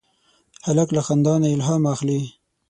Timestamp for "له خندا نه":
0.95-1.47